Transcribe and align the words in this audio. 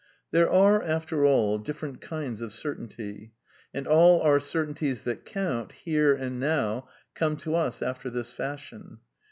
/ 0.17 0.31
There 0.31 0.49
are, 0.49 0.81
after 0.83 1.27
all, 1.27 1.59
different 1.59 2.01
kinds 2.01 2.41
of 2.41 2.51
certainly. 2.51 3.33
And 3.71 3.85
/all 3.85 4.25
our 4.25 4.39
certainties 4.39 5.03
that 5.03 5.25
count, 5.25 5.73
here 5.73 6.15
and 6.15 6.39
now, 6.39 6.87
come 7.13 7.37
to 7.37 7.53
us 7.53 7.83
/ 7.83 7.83
after 7.83 8.09
this 8.09 8.31
fashion. 8.31 8.97